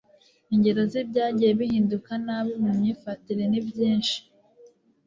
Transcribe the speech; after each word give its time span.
ingero 0.53 0.81
z'ibyagiye 0.91 1.51
bihinduka 1.59 2.11
nabi 2.25 2.53
mu 2.63 2.71
myifatire 2.77 3.43
ni 3.51 3.61
byinshi 3.67 4.17